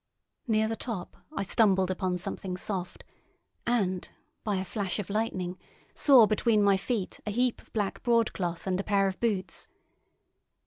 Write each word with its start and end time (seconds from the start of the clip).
Near 0.47 0.67
the 0.67 0.75
top 0.75 1.15
I 1.31 1.43
stumbled 1.43 1.91
upon 1.91 2.17
something 2.17 2.57
soft, 2.57 3.03
and, 3.67 4.09
by 4.43 4.55
a 4.55 4.65
flash 4.65 4.97
of 4.97 5.11
lightning, 5.11 5.59
saw 5.93 6.25
between 6.25 6.63
my 6.63 6.75
feet 6.75 7.19
a 7.27 7.29
heap 7.29 7.61
of 7.61 7.71
black 7.71 8.01
broadcloth 8.01 8.65
and 8.65 8.79
a 8.79 8.83
pair 8.83 9.07
of 9.07 9.19
boots. 9.19 9.67